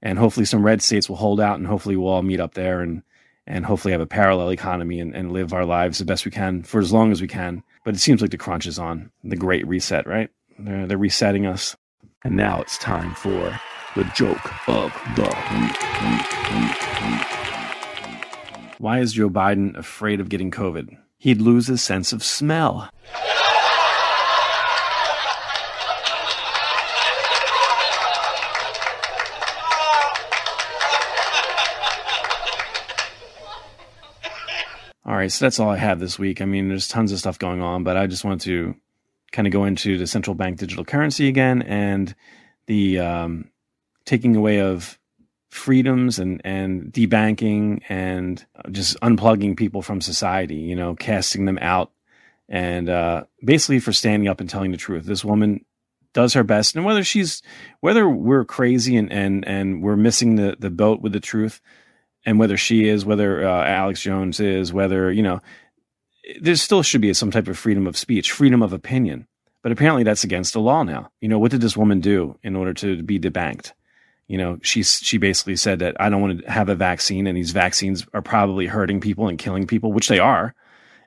And 0.00 0.18
hopefully 0.18 0.46
some 0.46 0.64
red 0.64 0.80
states 0.80 1.08
will 1.08 1.16
hold 1.16 1.40
out 1.40 1.58
and 1.58 1.66
hopefully 1.66 1.96
we'll 1.96 2.08
all 2.08 2.22
meet 2.22 2.40
up 2.40 2.54
there 2.54 2.80
and, 2.80 3.02
and 3.46 3.66
hopefully 3.66 3.92
have 3.92 4.00
a 4.00 4.06
parallel 4.06 4.50
economy 4.50 5.00
and, 5.00 5.14
and 5.14 5.32
live 5.32 5.52
our 5.52 5.64
lives 5.64 5.98
the 5.98 6.04
best 6.04 6.24
we 6.24 6.30
can 6.30 6.62
for 6.62 6.80
as 6.80 6.92
long 6.92 7.10
as 7.10 7.20
we 7.20 7.28
can. 7.28 7.62
But 7.84 7.94
it 7.94 7.98
seems 7.98 8.20
like 8.22 8.30
the 8.30 8.38
crunch 8.38 8.66
is 8.66 8.78
on. 8.78 9.10
The 9.24 9.36
great 9.36 9.66
reset, 9.66 10.06
right? 10.06 10.30
They're, 10.58 10.86
they're 10.86 10.98
resetting 10.98 11.46
us. 11.46 11.76
And 12.24 12.36
now 12.36 12.60
it's 12.60 12.78
time 12.78 13.14
for 13.14 13.58
the 13.94 14.04
joke 14.14 14.68
of 14.68 14.92
the 15.16 15.24
week. 15.24 16.88
Why 18.78 19.00
is 19.00 19.12
Joe 19.12 19.28
Biden 19.28 19.76
afraid 19.76 20.20
of 20.20 20.28
getting 20.28 20.50
COVID? 20.50 20.96
He'd 21.16 21.40
lose 21.40 21.66
his 21.66 21.82
sense 21.82 22.12
of 22.12 22.22
smell. 22.22 22.88
Right, 35.18 35.30
so 35.30 35.44
that's 35.44 35.60
all 35.60 35.70
I 35.70 35.76
have 35.76 36.00
this 36.00 36.18
week. 36.18 36.40
I 36.40 36.44
mean, 36.44 36.68
there's 36.68 36.88
tons 36.88 37.12
of 37.12 37.18
stuff 37.18 37.38
going 37.38 37.60
on, 37.60 37.84
but 37.84 37.96
I 37.96 38.06
just 38.06 38.24
want 38.24 38.40
to 38.42 38.74
kind 39.32 39.46
of 39.46 39.52
go 39.52 39.64
into 39.64 39.98
the 39.98 40.06
central 40.06 40.34
bank 40.34 40.58
digital 40.58 40.84
currency 40.84 41.28
again 41.28 41.62
and 41.62 42.14
the 42.66 42.98
um, 43.00 43.50
taking 44.04 44.36
away 44.36 44.60
of 44.60 44.98
freedoms 45.50 46.18
and 46.18 46.42
and 46.44 46.92
debanking 46.92 47.82
and 47.88 48.44
just 48.70 49.00
unplugging 49.00 49.56
people 49.56 49.80
from 49.80 49.98
society 50.00 50.56
you 50.56 50.76
know 50.76 50.94
casting 50.94 51.46
them 51.46 51.58
out 51.62 51.90
and 52.50 52.90
uh, 52.90 53.24
basically 53.42 53.78
for 53.78 53.92
standing 53.92 54.28
up 54.28 54.40
and 54.40 54.50
telling 54.50 54.72
the 54.72 54.76
truth 54.76 55.04
this 55.04 55.24
woman 55.24 55.64
does 56.12 56.34
her 56.34 56.44
best 56.44 56.76
and 56.76 56.84
whether 56.84 57.02
she's 57.02 57.42
whether 57.80 58.08
we're 58.08 58.44
crazy 58.44 58.94
and 58.94 59.10
and 59.10 59.46
and 59.46 59.82
we're 59.82 59.96
missing 59.96 60.36
the 60.36 60.54
the 60.58 60.70
boat 60.70 61.00
with 61.00 61.12
the 61.12 61.20
truth 61.20 61.62
and 62.28 62.38
whether 62.38 62.56
she 62.56 62.86
is 62.86 63.04
whether 63.04 63.46
uh, 63.46 63.64
alex 63.64 64.00
jones 64.02 64.38
is 64.38 64.72
whether 64.72 65.10
you 65.10 65.22
know 65.22 65.40
there 66.40 66.56
still 66.56 66.82
should 66.82 67.00
be 67.00 67.12
some 67.14 67.30
type 67.30 67.48
of 67.48 67.58
freedom 67.58 67.86
of 67.86 67.96
speech 67.96 68.30
freedom 68.30 68.62
of 68.62 68.72
opinion 68.72 69.26
but 69.62 69.72
apparently 69.72 70.02
that's 70.02 70.24
against 70.24 70.52
the 70.52 70.60
law 70.60 70.82
now 70.82 71.10
you 71.20 71.28
know 71.28 71.38
what 71.38 71.50
did 71.50 71.60
this 71.60 71.76
woman 71.76 72.00
do 72.00 72.38
in 72.42 72.54
order 72.54 72.74
to 72.74 73.02
be 73.02 73.18
debanked 73.18 73.72
you 74.28 74.36
know, 74.36 74.58
she 74.62 74.82
she 74.82 75.16
basically 75.16 75.56
said 75.56 75.78
that 75.78 75.98
I 75.98 76.10
don't 76.10 76.20
want 76.20 76.42
to 76.42 76.50
have 76.50 76.68
a 76.68 76.74
vaccine, 76.74 77.26
and 77.26 77.36
these 77.36 77.52
vaccines 77.52 78.06
are 78.12 78.20
probably 78.20 78.66
hurting 78.66 79.00
people 79.00 79.26
and 79.26 79.38
killing 79.38 79.66
people, 79.66 79.90
which 79.90 80.08
they 80.08 80.18
are, 80.18 80.54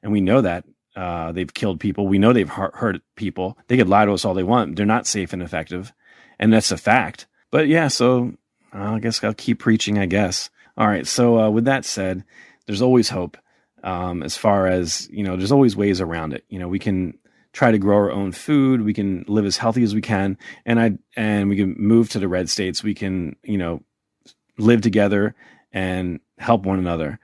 and 0.02 0.12
we 0.12 0.22
know 0.22 0.42
that 0.42 0.66
uh, 0.96 1.32
they've 1.32 1.54
killed 1.54 1.80
people. 1.80 2.08
We 2.08 2.18
know 2.18 2.34
they've 2.34 2.50
hurt 2.50 3.02
people. 3.16 3.60
They 3.68 3.78
could 3.78 3.88
lie 3.88 4.06
to 4.06 4.14
us 4.14 4.26
all 4.26 4.34
they 4.34 4.42
want. 4.42 4.76
They're 4.76 4.88
not 4.88 5.06
safe 5.06 5.34
and 5.34 5.44
effective, 5.44 5.94
and 6.40 6.52
that's 6.52 6.72
a 6.72 6.78
fact. 6.78 7.28
But 7.52 7.68
yeah, 7.68 7.90
so 7.90 8.34
I 8.74 8.98
guess 8.98 9.24
I'll 9.24 9.36
keep 9.36 9.60
preaching. 9.60 10.00
I 10.00 10.08
guess 10.08 10.50
All 10.78 10.88
right. 10.88 11.06
So 11.06 11.40
uh, 11.40 11.50
with 11.50 11.66
that 11.66 11.86
said, 11.86 12.24
there's 12.66 12.82
always 12.82 13.10
hope. 13.10 13.38
Um, 13.84 14.22
as 14.22 14.38
far 14.38 14.68
as 14.68 15.10
you 15.12 15.24
know, 15.24 15.36
there's 15.36 15.52
always 15.52 15.76
ways 15.76 16.02
around 16.02 16.34
it. 16.34 16.46
You 16.50 16.60
know, 16.60 16.68
we 16.68 16.80
can 16.80 17.18
try 17.54 17.72
to 17.72 17.78
grow 17.78 17.98
our 17.98 18.12
own 18.12 18.32
food. 18.32 18.82
We 18.82 18.94
can 18.94 19.26
live 19.28 19.46
as 19.46 19.58
healthy 19.58 19.84
as 19.84 19.96
we 19.96 20.02
can, 20.02 20.38
and 20.66 20.80
I 20.80 20.98
and 21.16 21.50
we 21.50 21.56
can 21.56 21.76
move 21.78 22.10
to 22.10 22.20
the 22.20 22.28
red 22.28 22.50
states. 22.50 22.84
We 22.84 22.94
can 22.94 23.36
you 23.44 23.58
know 23.58 23.82
live 24.58 24.82
together 24.82 25.36
and 25.72 26.20
help 26.38 26.66
one 26.66 26.80
another. 26.80 27.20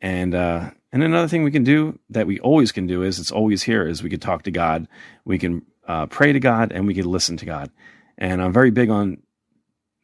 And 0.00 0.34
uh, 0.34 0.70
and 0.92 1.02
another 1.02 1.28
thing 1.28 1.44
we 1.44 1.50
can 1.50 1.64
do 1.64 1.98
that 2.10 2.26
we 2.26 2.40
always 2.40 2.72
can 2.72 2.86
do 2.86 3.02
is 3.02 3.18
it's 3.18 3.32
always 3.32 3.62
here 3.62 3.86
is 3.86 4.02
we 4.02 4.10
could 4.10 4.22
talk 4.22 4.42
to 4.44 4.50
God, 4.50 4.88
we 5.24 5.38
can 5.38 5.62
uh, 5.86 6.06
pray 6.06 6.32
to 6.32 6.40
God, 6.40 6.72
and 6.72 6.86
we 6.86 6.94
can 6.94 7.04
listen 7.04 7.36
to 7.38 7.46
God. 7.46 7.70
And 8.18 8.42
I'm 8.42 8.52
very 8.52 8.70
big 8.70 8.90
on 8.90 9.22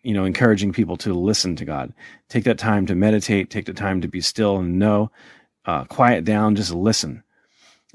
you 0.06 0.14
know 0.14 0.24
encouraging 0.24 0.72
people 0.72 0.96
to 0.98 1.12
listen 1.12 1.56
to 1.56 1.64
God. 1.64 1.92
Take 2.28 2.44
that 2.44 2.58
time 2.58 2.86
to 2.86 2.94
meditate. 2.94 3.50
Take 3.50 3.66
the 3.66 3.74
time 3.74 4.00
to 4.02 4.08
be 4.08 4.20
still 4.20 4.58
and 4.58 4.78
know. 4.78 5.10
Uh, 5.64 5.84
quiet 5.84 6.24
down. 6.24 6.54
Just 6.54 6.72
listen. 6.72 7.24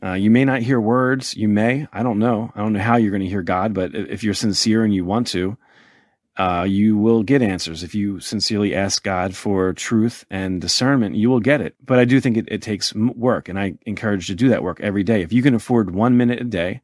Uh, 0.04 0.14
you 0.14 0.30
may 0.30 0.44
not 0.44 0.62
hear 0.62 0.82
words. 0.82 1.36
You 1.36 1.48
may. 1.48 1.88
I 1.94 2.04
don't 2.04 2.20
know. 2.20 2.52
I 2.54 2.60
don't 2.60 2.74
know 2.74 2.80
how 2.80 2.98
you're 2.98 3.12
going 3.12 3.22
to 3.22 3.30
hear 3.30 3.44
God, 3.44 3.74
but 3.74 3.96
if 3.96 4.24
you're 4.24 4.34
sincere 4.34 4.84
and 4.84 4.94
you 4.94 5.06
want 5.06 5.28
to, 5.28 5.58
uh, 6.38 6.66
you 6.68 6.98
will 6.98 7.24
get 7.24 7.42
answers. 7.42 7.84
If 7.84 7.96
you 7.96 8.20
sincerely 8.20 8.76
ask 8.76 9.04
God 9.04 9.36
for 9.36 9.72
truth 9.74 10.26
and 10.30 10.60
discernment, 10.60 11.16
you 11.16 11.30
will 11.30 11.40
get 11.40 11.62
it. 11.62 11.76
But 11.86 12.00
I 12.00 12.06
do 12.06 12.20
think 12.20 12.36
it, 12.36 12.48
it 12.50 12.62
takes 12.62 12.94
work, 12.94 13.48
and 13.48 13.60
I 13.60 13.76
encourage 13.86 14.28
you 14.28 14.36
to 14.36 14.44
do 14.44 14.50
that 14.50 14.64
work 14.64 14.82
every 14.82 15.04
day. 15.04 15.22
If 15.22 15.32
you 15.32 15.44
can 15.44 15.56
afford 15.56 15.94
one 15.94 16.18
minute 16.18 16.42
a 16.42 16.46
day, 16.46 16.82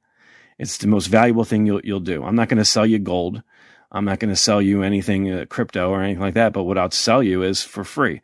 it's 0.59 0.77
the 0.77 0.87
most 0.87 1.07
valuable 1.07 1.43
thing 1.43 1.65
you'll, 1.65 1.81
you'll 1.83 1.99
do. 1.99 2.23
I'm 2.23 2.35
not 2.35 2.49
going 2.49 2.59
to 2.59 2.65
sell 2.65 2.85
you 2.85 2.99
gold. 2.99 3.41
I'm 3.91 4.05
not 4.05 4.19
going 4.19 4.29
to 4.29 4.35
sell 4.35 4.61
you 4.61 4.83
anything 4.83 5.31
uh, 5.31 5.45
crypto 5.49 5.89
or 5.89 6.01
anything 6.01 6.21
like 6.21 6.33
that. 6.33 6.53
But 6.53 6.63
what 6.63 6.77
I'll 6.77 6.91
sell 6.91 7.23
you 7.23 7.43
is 7.43 7.63
for 7.63 7.83
free. 7.83 8.21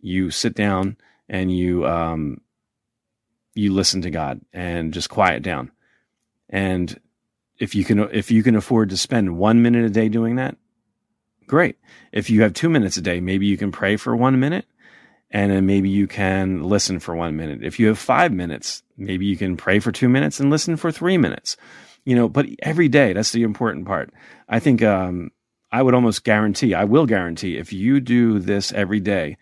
You 0.00 0.30
sit 0.30 0.54
down 0.54 0.96
and 1.28 1.50
you 1.54 1.86
um, 1.86 2.40
you 3.54 3.72
listen 3.72 4.02
to 4.02 4.10
God 4.10 4.40
and 4.52 4.92
just 4.92 5.08
quiet 5.08 5.42
down. 5.42 5.72
And 6.50 7.00
if 7.58 7.74
you 7.74 7.84
can 7.84 8.00
if 8.12 8.30
you 8.30 8.42
can 8.42 8.56
afford 8.56 8.90
to 8.90 8.96
spend 8.96 9.38
one 9.38 9.62
minute 9.62 9.84
a 9.84 9.90
day 9.90 10.08
doing 10.08 10.36
that, 10.36 10.56
great. 11.46 11.76
If 12.12 12.30
you 12.30 12.42
have 12.42 12.52
two 12.52 12.68
minutes 12.68 12.96
a 12.96 13.02
day, 13.02 13.20
maybe 13.20 13.46
you 13.46 13.56
can 13.56 13.72
pray 13.72 13.96
for 13.96 14.14
one 14.14 14.38
minute 14.38 14.66
and 15.30 15.50
then 15.50 15.66
maybe 15.66 15.88
you 15.88 16.06
can 16.06 16.62
listen 16.62 17.00
for 17.00 17.14
one 17.14 17.36
minute. 17.36 17.60
If 17.62 17.80
you 17.80 17.88
have 17.88 17.98
five 17.98 18.32
minutes, 18.32 18.82
maybe 18.96 19.26
you 19.26 19.36
can 19.36 19.56
pray 19.56 19.80
for 19.80 19.90
two 19.90 20.08
minutes 20.08 20.38
and 20.38 20.50
listen 20.50 20.76
for 20.76 20.92
three 20.92 21.18
minutes. 21.18 21.56
You 22.06 22.16
know, 22.16 22.28
but 22.28 22.46
every 22.62 22.88
day, 22.88 23.12
that's 23.12 23.32
the 23.32 23.42
important 23.42 23.84
part. 23.84 24.14
I 24.48 24.60
think 24.60 24.82
um, 24.82 25.30
I 25.70 25.82
would 25.82 25.94
almost 25.94 26.24
guarantee, 26.24 26.72
I 26.72 26.84
will 26.84 27.04
guarantee, 27.04 27.58
if 27.58 27.72
you 27.72 28.00
do 28.00 28.38
this 28.38 28.72
every 28.72 29.00
day, 29.00 29.36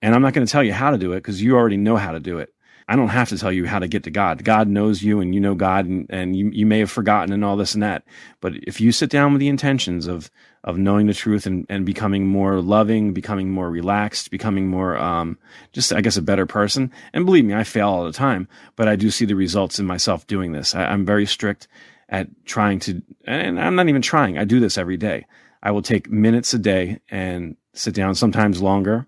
and 0.00 0.14
I'm 0.14 0.22
not 0.22 0.34
going 0.34 0.46
to 0.46 0.52
tell 0.52 0.62
you 0.62 0.72
how 0.72 0.90
to 0.90 0.98
do 0.98 1.12
it 1.12 1.16
because 1.16 1.42
you 1.42 1.56
already 1.56 1.78
know 1.78 1.96
how 1.96 2.12
to 2.12 2.20
do 2.20 2.38
it. 2.38 2.54
I 2.86 2.96
don't 2.96 3.08
have 3.08 3.30
to 3.30 3.38
tell 3.38 3.50
you 3.50 3.66
how 3.66 3.78
to 3.78 3.88
get 3.88 4.02
to 4.04 4.10
God. 4.10 4.44
God 4.44 4.68
knows 4.68 5.02
you 5.02 5.20
and 5.20 5.34
you 5.34 5.40
know 5.40 5.54
God 5.54 5.86
and, 5.86 6.06
and 6.10 6.36
you, 6.36 6.50
you 6.50 6.66
may 6.66 6.80
have 6.80 6.90
forgotten 6.90 7.32
and 7.32 7.44
all 7.44 7.56
this 7.56 7.72
and 7.72 7.82
that. 7.82 8.04
But 8.40 8.52
if 8.64 8.80
you 8.80 8.92
sit 8.92 9.08
down 9.08 9.32
with 9.32 9.40
the 9.40 9.48
intentions 9.48 10.06
of, 10.06 10.30
of 10.64 10.78
knowing 10.78 11.06
the 11.06 11.14
truth 11.14 11.46
and, 11.46 11.66
and 11.68 11.84
becoming 11.84 12.26
more 12.26 12.60
loving, 12.60 13.12
becoming 13.12 13.50
more 13.50 13.70
relaxed, 13.70 14.30
becoming 14.30 14.66
more, 14.66 14.96
um, 14.96 15.38
just, 15.72 15.92
I 15.92 16.00
guess, 16.00 16.16
a 16.16 16.22
better 16.22 16.46
person. 16.46 16.90
And 17.12 17.26
believe 17.26 17.44
me, 17.44 17.54
I 17.54 17.64
fail 17.64 17.88
all 17.88 18.04
the 18.04 18.12
time, 18.12 18.48
but 18.74 18.88
I 18.88 18.96
do 18.96 19.10
see 19.10 19.26
the 19.26 19.36
results 19.36 19.78
in 19.78 19.84
myself 19.84 20.26
doing 20.26 20.52
this. 20.52 20.74
I, 20.74 20.86
I'm 20.86 21.04
very 21.04 21.26
strict 21.26 21.68
at 22.08 22.28
trying 22.46 22.80
to, 22.80 23.02
and 23.26 23.60
I'm 23.60 23.74
not 23.74 23.88
even 23.88 24.02
trying. 24.02 24.38
I 24.38 24.44
do 24.44 24.58
this 24.58 24.78
every 24.78 24.96
day. 24.96 25.26
I 25.62 25.70
will 25.70 25.82
take 25.82 26.10
minutes 26.10 26.54
a 26.54 26.58
day 26.58 27.00
and 27.10 27.56
sit 27.74 27.94
down, 27.94 28.14
sometimes 28.14 28.62
longer. 28.62 29.06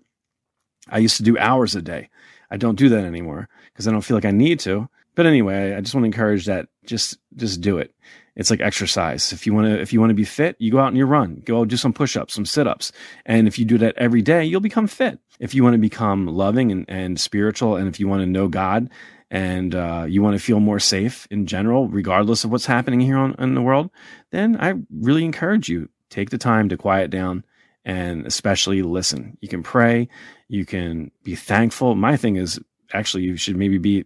I 0.89 0.99
used 0.99 1.17
to 1.17 1.23
do 1.23 1.39
hours 1.39 1.75
a 1.75 1.81
day. 1.81 2.09
I 2.51 2.57
don't 2.57 2.77
do 2.77 2.89
that 2.89 3.03
anymore 3.03 3.49
because 3.73 3.87
I 3.87 3.91
don't 3.91 4.01
feel 4.01 4.15
like 4.15 4.25
I 4.25 4.31
need 4.31 4.59
to. 4.61 4.89
But 5.15 5.25
anyway, 5.25 5.73
I 5.73 5.81
just 5.81 5.95
want 5.95 6.03
to 6.03 6.07
encourage 6.07 6.45
that 6.45 6.69
just 6.85 7.17
just 7.35 7.61
do 7.61 7.79
it. 7.79 7.93
It's 8.37 8.51
like 8.51 8.61
exercise. 8.61 9.33
If 9.33 9.45
you 9.47 9.53
want 9.53 9.65
to 9.67 9.81
if 9.81 9.91
you 9.91 9.99
want 9.99 10.11
to 10.11 10.15
be 10.15 10.23
fit, 10.23 10.55
you 10.59 10.71
go 10.71 10.79
out 10.79 10.89
and 10.89 10.97
you 10.97 11.05
run. 11.05 11.41
Go 11.43 11.65
do 11.65 11.75
some 11.75 11.91
push-ups, 11.91 12.35
some 12.35 12.45
sit-ups. 12.45 12.91
And 13.25 13.47
if 13.47 13.57
you 13.57 13.65
do 13.65 13.79
that 13.79 13.97
every 13.97 14.21
day, 14.21 14.45
you'll 14.45 14.61
become 14.61 14.87
fit. 14.87 15.19
If 15.39 15.55
you 15.55 15.63
want 15.63 15.73
to 15.73 15.79
become 15.79 16.27
loving 16.27 16.71
and, 16.71 16.85
and 16.87 17.19
spiritual 17.19 17.75
and 17.75 17.87
if 17.87 17.99
you 17.99 18.07
want 18.07 18.21
to 18.21 18.27
know 18.27 18.47
God 18.47 18.89
and 19.31 19.73
uh, 19.73 20.05
you 20.07 20.21
want 20.21 20.37
to 20.37 20.43
feel 20.43 20.59
more 20.59 20.79
safe 20.79 21.27
in 21.31 21.47
general, 21.47 21.87
regardless 21.89 22.43
of 22.43 22.51
what's 22.51 22.67
happening 22.67 22.99
here 22.99 23.17
on, 23.17 23.35
in 23.39 23.55
the 23.55 23.61
world, 23.61 23.89
then 24.31 24.55
I 24.59 24.75
really 24.91 25.25
encourage 25.25 25.67
you 25.67 25.89
take 26.09 26.29
the 26.29 26.37
time 26.37 26.69
to 26.69 26.77
quiet 26.77 27.09
down 27.09 27.43
and 27.83 28.27
especially 28.27 28.83
listen. 28.83 29.37
You 29.41 29.47
can 29.49 29.63
pray, 29.63 30.09
you 30.47 30.63
can 30.65 31.09
be 31.23 31.35
thankful. 31.35 31.95
My 31.95 32.17
thing 32.17 32.35
is 32.35 32.59
actually 32.93 33.23
you 33.23 33.35
should 33.35 33.57
maybe 33.57 33.79
be 33.79 34.05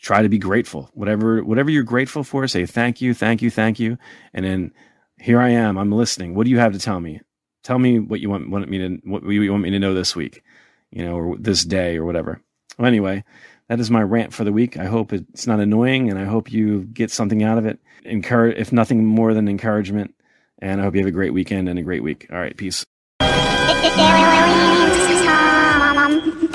try 0.00 0.22
to 0.22 0.28
be 0.28 0.38
grateful. 0.38 0.90
Whatever 0.94 1.42
whatever 1.44 1.70
you're 1.70 1.82
grateful 1.82 2.24
for, 2.24 2.46
say 2.46 2.66
thank 2.66 3.00
you, 3.00 3.14
thank 3.14 3.42
you, 3.42 3.50
thank 3.50 3.78
you, 3.78 3.98
and 4.32 4.44
then 4.44 4.72
here 5.20 5.40
I 5.40 5.50
am. 5.50 5.76
I'm 5.76 5.92
listening. 5.92 6.34
What 6.34 6.44
do 6.44 6.50
you 6.50 6.58
have 6.58 6.72
to 6.72 6.78
tell 6.78 7.00
me? 7.00 7.20
Tell 7.64 7.78
me 7.78 7.98
what 7.98 8.20
you 8.20 8.30
want, 8.30 8.50
want 8.50 8.68
me 8.68 8.78
to 8.78 8.98
what 9.04 9.22
you 9.24 9.50
want 9.50 9.62
me 9.64 9.70
to 9.70 9.78
know 9.78 9.94
this 9.94 10.14
week, 10.14 10.42
you 10.90 11.04
know, 11.04 11.16
or 11.16 11.36
this 11.36 11.64
day 11.64 11.96
or 11.96 12.04
whatever. 12.04 12.40
Well, 12.78 12.86
anyway, 12.86 13.24
that 13.68 13.80
is 13.80 13.90
my 13.90 14.02
rant 14.02 14.32
for 14.32 14.44
the 14.44 14.52
week. 14.52 14.76
I 14.76 14.86
hope 14.86 15.12
it's 15.12 15.46
not 15.46 15.60
annoying, 15.60 16.08
and 16.10 16.18
I 16.18 16.24
hope 16.24 16.52
you 16.52 16.84
get 16.84 17.10
something 17.10 17.42
out 17.42 17.58
of 17.58 17.66
it. 17.66 17.78
Encourage, 18.04 18.56
if 18.56 18.72
nothing 18.72 19.04
more 19.04 19.34
than 19.34 19.48
encouragement. 19.48 20.14
And 20.60 20.80
I 20.80 20.84
hope 20.84 20.94
you 20.94 21.00
have 21.00 21.08
a 21.08 21.12
great 21.12 21.32
weekend 21.32 21.68
and 21.68 21.78
a 21.78 21.82
great 21.82 22.02
week. 22.02 22.26
All 22.32 22.38
right, 22.38 22.56
peace. 22.56 22.84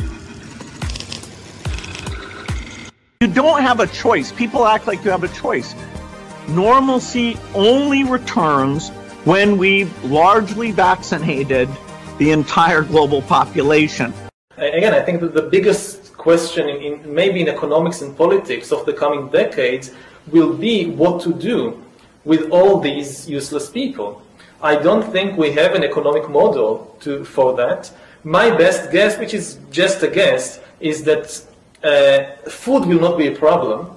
You 3.23 3.29
don't 3.29 3.61
have 3.61 3.79
a 3.79 3.87
choice. 3.87 4.33
People 4.33 4.67
act 4.67 4.85
like 4.85 5.05
you 5.05 5.09
have 5.09 5.23
a 5.23 5.29
choice. 5.29 5.75
Normalcy 6.49 7.37
only 7.55 8.03
returns 8.03 8.89
when 9.23 9.57
we've 9.57 9.93
largely 10.03 10.71
vaccinated 10.71 11.69
the 12.17 12.31
entire 12.31 12.81
global 12.81 13.21
population. 13.21 14.13
Again, 14.57 14.93
I 14.93 14.99
think 14.99 15.21
that 15.21 15.33
the 15.33 15.43
biggest 15.43 16.17
question, 16.17 16.67
in, 16.67 17.15
maybe 17.15 17.39
in 17.39 17.47
economics 17.47 18.01
and 18.01 18.13
politics 18.17 18.73
of 18.73 18.85
the 18.85 18.91
coming 18.91 19.29
decades, 19.29 19.91
will 20.27 20.53
be 20.53 20.87
what 20.87 21.21
to 21.21 21.31
do 21.33 21.81
with 22.25 22.49
all 22.49 22.81
these 22.81 23.29
useless 23.29 23.69
people. 23.69 24.21
I 24.61 24.75
don't 24.75 25.09
think 25.13 25.37
we 25.37 25.53
have 25.53 25.75
an 25.75 25.85
economic 25.85 26.29
model 26.29 26.97
to, 27.03 27.23
for 27.23 27.55
that. 27.55 27.89
My 28.25 28.49
best 28.49 28.91
guess, 28.91 29.17
which 29.17 29.33
is 29.33 29.59
just 29.71 30.03
a 30.03 30.09
guess, 30.09 30.59
is 30.81 31.05
that 31.05 31.41
food 32.49 32.85
will 32.85 32.99
not 32.99 33.17
be 33.17 33.27
a 33.27 33.35
problem. 33.35 33.89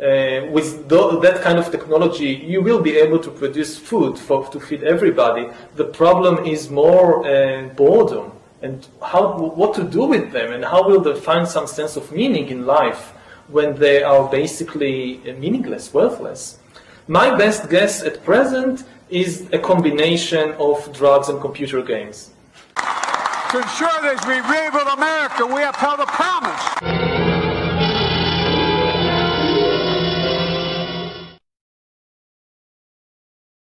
Uh, 0.00 0.46
with 0.52 0.88
th- 0.88 1.20
that 1.22 1.40
kind 1.42 1.58
of 1.58 1.72
technology, 1.72 2.28
you 2.46 2.62
will 2.62 2.80
be 2.80 2.96
able 2.96 3.18
to 3.18 3.30
produce 3.32 3.76
food 3.76 4.16
for, 4.16 4.46
to 4.48 4.60
feed 4.60 4.84
everybody. 4.84 5.48
The 5.74 5.86
problem 5.86 6.46
is 6.46 6.70
more 6.70 7.26
uh, 7.26 7.68
boredom 7.74 8.30
and 8.62 8.86
how, 9.04 9.36
what 9.36 9.74
to 9.74 9.82
do 9.82 10.04
with 10.04 10.30
them 10.30 10.52
and 10.52 10.64
how 10.64 10.88
will 10.88 11.00
they 11.00 11.18
find 11.18 11.48
some 11.48 11.66
sense 11.66 11.96
of 11.96 12.12
meaning 12.12 12.46
in 12.48 12.64
life 12.64 13.12
when 13.48 13.74
they 13.74 14.02
are 14.02 14.28
basically 14.28 15.18
meaningless, 15.38 15.92
worthless. 15.92 16.58
My 17.08 17.34
best 17.36 17.68
guess 17.68 18.02
at 18.02 18.22
present 18.24 18.84
is 19.10 19.48
a 19.52 19.58
combination 19.58 20.52
of 20.60 20.92
drugs 20.92 21.28
and 21.28 21.40
computer 21.40 21.82
games. 21.82 22.30
To 22.76 23.58
ensure 23.58 23.88
we 24.02 24.36
rebuild 24.36 24.88
America, 24.96 25.46
we 25.46 25.62
upheld 25.62 26.00
a 26.00 26.06
promise. 26.06 27.17